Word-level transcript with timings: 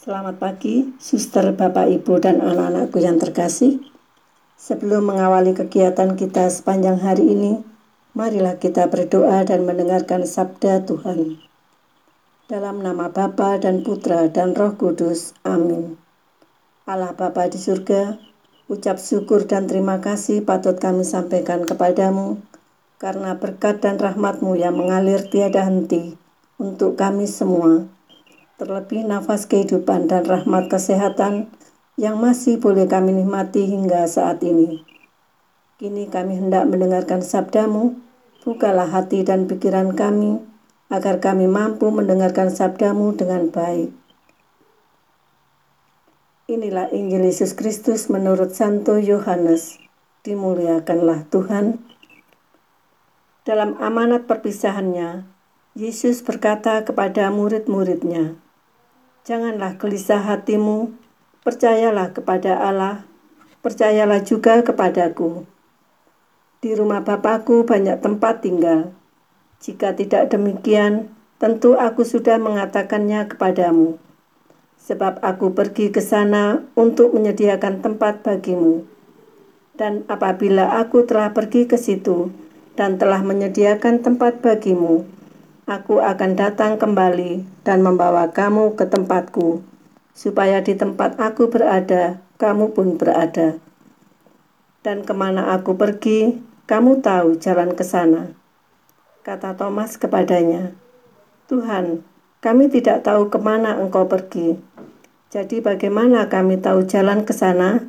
Selamat 0.00 0.40
pagi, 0.40 0.96
suster, 0.96 1.52
bapak, 1.52 1.92
ibu, 1.92 2.16
dan 2.16 2.40
anak-anakku 2.40 3.04
yang 3.04 3.20
terkasih. 3.20 3.84
Sebelum 4.56 5.12
mengawali 5.12 5.52
kegiatan 5.52 6.16
kita 6.16 6.48
sepanjang 6.48 7.04
hari 7.04 7.36
ini, 7.36 7.60
marilah 8.16 8.56
kita 8.56 8.88
berdoa 8.88 9.44
dan 9.44 9.68
mendengarkan 9.68 10.24
sabda 10.24 10.88
Tuhan. 10.88 11.44
Dalam 12.48 12.80
nama 12.80 13.12
Bapa 13.12 13.60
dan 13.60 13.84
Putra 13.84 14.32
dan 14.32 14.56
Roh 14.56 14.72
Kudus. 14.80 15.36
Amin. 15.44 16.00
Allah 16.88 17.12
Bapa 17.12 17.52
di 17.52 17.60
surga, 17.60 18.16
ucap 18.72 18.96
syukur 18.96 19.44
dan 19.44 19.68
terima 19.68 20.00
kasih 20.00 20.40
patut 20.48 20.80
kami 20.80 21.04
sampaikan 21.04 21.68
kepadamu 21.68 22.40
karena 22.96 23.36
berkat 23.36 23.84
dan 23.84 24.00
rahmatmu 24.00 24.56
yang 24.56 24.80
mengalir 24.80 25.28
tiada 25.28 25.68
henti 25.68 26.16
untuk 26.56 26.96
kami 26.96 27.28
semua 27.28 27.99
terlebih 28.60 29.08
nafas 29.08 29.48
kehidupan 29.48 30.04
dan 30.12 30.28
rahmat 30.28 30.68
kesehatan 30.68 31.48
yang 31.96 32.20
masih 32.20 32.60
boleh 32.60 32.84
kami 32.84 33.16
nikmati 33.16 33.64
hingga 33.64 34.04
saat 34.04 34.44
ini. 34.44 34.84
Kini 35.80 36.12
kami 36.12 36.36
hendak 36.36 36.68
mendengarkan 36.68 37.24
sabdamu, 37.24 37.96
bukalah 38.44 38.92
hati 38.92 39.24
dan 39.24 39.48
pikiran 39.48 39.96
kami, 39.96 40.44
agar 40.92 41.24
kami 41.24 41.48
mampu 41.48 41.88
mendengarkan 41.88 42.52
sabdamu 42.52 43.16
dengan 43.16 43.48
baik. 43.48 43.96
Inilah 46.52 46.92
Injil 46.92 47.24
Yesus 47.24 47.56
Kristus 47.56 48.12
menurut 48.12 48.52
Santo 48.52 49.00
Yohanes. 49.00 49.80
Dimuliakanlah 50.20 51.24
Tuhan. 51.32 51.80
Dalam 53.48 53.80
amanat 53.80 54.28
perpisahannya, 54.28 55.24
Yesus 55.72 56.20
berkata 56.20 56.84
kepada 56.84 57.32
murid-muridnya, 57.32 58.36
Janganlah 59.30 59.78
gelisah 59.78 60.26
hatimu, 60.26 60.90
percayalah 61.46 62.10
kepada 62.10 62.66
Allah, 62.66 63.06
percayalah 63.62 64.26
juga 64.26 64.58
kepadaku. 64.66 65.46
Di 66.58 66.74
rumah 66.74 67.06
Bapakku 67.06 67.62
banyak 67.62 68.02
tempat 68.02 68.42
tinggal. 68.42 68.90
Jika 69.62 69.94
tidak 69.94 70.34
demikian, 70.34 71.14
tentu 71.38 71.78
aku 71.78 72.02
sudah 72.02 72.42
mengatakannya 72.42 73.30
kepadamu. 73.30 74.02
Sebab 74.82 75.22
aku 75.22 75.54
pergi 75.54 75.94
ke 75.94 76.02
sana 76.02 76.66
untuk 76.74 77.14
menyediakan 77.14 77.86
tempat 77.86 78.26
bagimu. 78.26 78.82
Dan 79.78 80.02
apabila 80.10 80.82
aku 80.82 81.06
telah 81.06 81.30
pergi 81.30 81.70
ke 81.70 81.78
situ 81.78 82.34
dan 82.74 82.98
telah 82.98 83.22
menyediakan 83.22 84.02
tempat 84.02 84.42
bagimu, 84.42 85.06
aku 85.70 86.02
akan 86.02 86.34
datang 86.34 86.82
kembali 86.82 87.46
dan 87.62 87.86
membawa 87.86 88.34
kamu 88.34 88.74
ke 88.74 88.90
tempatku, 88.90 89.62
supaya 90.10 90.58
di 90.66 90.74
tempat 90.74 91.14
aku 91.22 91.46
berada, 91.46 92.18
kamu 92.42 92.74
pun 92.74 92.98
berada. 92.98 93.62
Dan 94.82 95.06
ke 95.06 95.14
mana 95.14 95.54
aku 95.54 95.78
pergi, 95.78 96.42
kamu 96.66 96.98
tahu 96.98 97.38
jalan 97.38 97.78
ke 97.78 97.86
sana. 97.86 98.34
Kata 99.22 99.54
Thomas 99.54 99.94
kepadanya, 99.94 100.74
Tuhan, 101.46 102.02
kami 102.42 102.66
tidak 102.66 103.06
tahu 103.06 103.30
ke 103.30 103.38
mana 103.38 103.78
engkau 103.78 104.10
pergi. 104.10 104.58
Jadi 105.30 105.62
bagaimana 105.62 106.26
kami 106.26 106.58
tahu 106.58 106.82
jalan 106.82 107.22
ke 107.22 107.30
sana? 107.30 107.86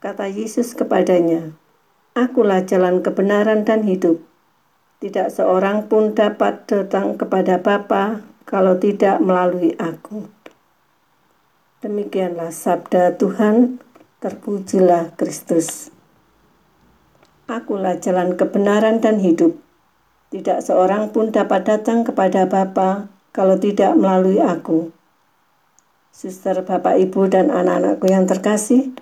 Kata 0.00 0.32
Yesus 0.32 0.72
kepadanya, 0.72 1.52
Akulah 2.16 2.64
jalan 2.64 3.04
kebenaran 3.04 3.68
dan 3.68 3.84
hidup. 3.84 4.29
Tidak 5.00 5.32
seorang 5.32 5.88
pun 5.88 6.12
dapat 6.12 6.68
datang 6.68 7.16
kepada 7.16 7.56
Bapa 7.56 8.20
kalau 8.44 8.76
tidak 8.76 9.16
melalui 9.24 9.72
aku. 9.80 10.28
Demikianlah 11.80 12.52
sabda 12.52 13.16
Tuhan, 13.16 13.80
terpujilah 14.20 15.16
Kristus. 15.16 15.88
Akulah 17.48 17.96
jalan 17.96 18.36
kebenaran 18.36 19.00
dan 19.00 19.24
hidup. 19.24 19.56
Tidak 20.28 20.60
seorang 20.60 21.16
pun 21.16 21.32
dapat 21.32 21.64
datang 21.64 22.04
kepada 22.04 22.44
Bapa 22.44 23.08
kalau 23.32 23.56
tidak 23.56 23.96
melalui 23.96 24.36
aku. 24.36 24.92
Suster, 26.12 26.60
Bapak, 26.60 27.00
Ibu, 27.00 27.32
dan 27.32 27.48
anak-anakku 27.48 28.04
yang 28.04 28.28
terkasih, 28.28 28.92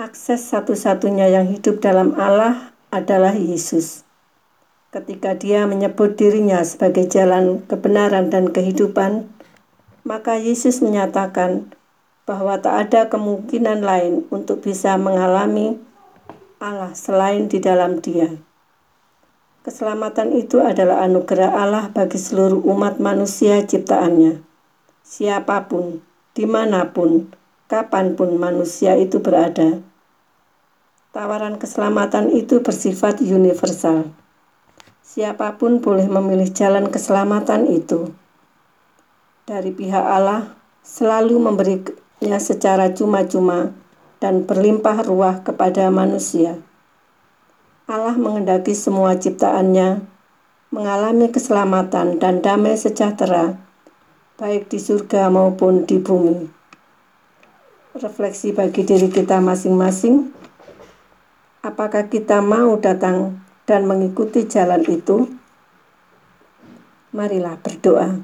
akses 0.00 0.48
satu-satunya 0.48 1.28
yang 1.28 1.44
hidup 1.44 1.84
dalam 1.84 2.16
Allah 2.16 2.72
adalah 2.88 3.36
Yesus 3.36 4.08
ketika 4.90 5.38
dia 5.38 5.70
menyebut 5.70 6.18
dirinya 6.18 6.66
sebagai 6.66 7.06
jalan 7.06 7.62
kebenaran 7.70 8.26
dan 8.26 8.50
kehidupan, 8.50 9.30
maka 10.02 10.34
Yesus 10.34 10.82
menyatakan 10.82 11.70
bahwa 12.26 12.58
tak 12.58 12.90
ada 12.90 13.00
kemungkinan 13.06 13.86
lain 13.86 14.26
untuk 14.34 14.66
bisa 14.66 14.98
mengalami 14.98 15.78
Allah 16.58 16.90
selain 16.98 17.46
di 17.46 17.62
dalam 17.62 18.02
Dia. 18.02 18.34
Keselamatan 19.62 20.34
itu 20.34 20.58
adalah 20.58 21.06
anugerah 21.06 21.54
Allah 21.54 21.86
bagi 21.94 22.18
seluruh 22.18 22.58
umat 22.66 22.98
manusia 22.98 23.62
ciptaannya. 23.62 24.42
Siapa 25.06 25.70
pun, 25.70 26.02
di 26.34 26.50
mana 26.50 26.90
pun, 26.90 27.30
kapan 27.70 28.18
pun 28.18 28.34
manusia 28.40 28.98
itu 28.98 29.22
berada. 29.22 29.78
Tawaran 31.14 31.62
keselamatan 31.62 32.34
itu 32.34 32.62
bersifat 32.62 33.22
universal 33.22 34.19
Siapa 35.10 35.58
pun 35.58 35.82
boleh 35.82 36.06
memilih 36.06 36.54
jalan 36.54 36.86
keselamatan 36.86 37.66
itu. 37.66 38.14
Dari 39.42 39.74
pihak 39.74 40.06
Allah 40.06 40.54
selalu 40.86 41.34
memberinya 41.34 42.38
secara 42.38 42.94
cuma-cuma 42.94 43.74
dan 44.22 44.46
berlimpah 44.46 45.02
ruah 45.02 45.42
kepada 45.42 45.90
manusia. 45.90 46.62
Allah 47.90 48.14
mengendaki 48.14 48.70
semua 48.70 49.18
ciptaannya 49.18 50.06
mengalami 50.70 51.26
keselamatan 51.34 52.22
dan 52.22 52.38
damai 52.38 52.78
sejahtera, 52.78 53.58
baik 54.38 54.70
di 54.70 54.78
surga 54.78 55.26
maupun 55.26 55.90
di 55.90 55.98
bumi. 55.98 56.46
Refleksi 57.98 58.54
bagi 58.54 58.86
diri 58.86 59.10
kita 59.10 59.42
masing-masing, 59.42 60.30
apakah 61.66 62.06
kita 62.06 62.38
mau 62.38 62.78
datang 62.78 63.49
dan 63.70 63.86
mengikuti 63.86 64.50
jalan 64.50 64.82
itu, 64.90 65.30
marilah 67.14 67.54
berdoa. 67.62 68.18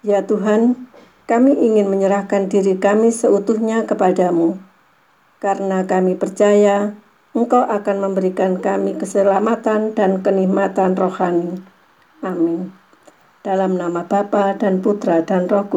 Ya 0.00 0.24
Tuhan, 0.24 0.88
kami 1.28 1.52
ingin 1.52 1.92
menyerahkan 1.92 2.48
diri 2.48 2.80
kami 2.80 3.12
seutuhnya 3.12 3.84
kepadamu, 3.84 4.56
karena 5.44 5.84
kami 5.84 6.16
percaya 6.16 6.96
Engkau 7.36 7.60
akan 7.60 8.00
memberikan 8.00 8.56
kami 8.64 8.96
keselamatan 8.96 9.92
dan 9.92 10.24
kenikmatan 10.24 10.96
rohani. 10.96 11.60
Amin. 12.24 12.72
Dalam 13.44 13.76
nama 13.76 14.08
Bapa 14.08 14.56
dan 14.56 14.80
Putra 14.80 15.20
dan 15.20 15.44
Roh 15.44 15.68
Kudus. 15.68 15.74